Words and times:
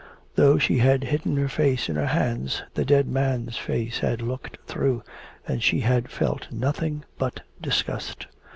Though 0.33 0.57
she 0.57 0.79
had 0.79 1.03
hidden 1.03 1.37
her 1.37 1.47
face 1.47 1.87
in 1.87 1.95
her 1.95 2.07
hands, 2.07 2.63
the 2.73 2.83
dead 2.83 3.07
man's 3.07 3.55
face 3.57 3.99
had 3.99 4.23
looked 4.23 4.57
through, 4.65 5.03
and 5.47 5.61
she 5.61 5.81
had 5.81 6.09
felt 6.09 6.51
nothing 6.51 7.05
but 7.19 7.41
disgust. 7.61 8.25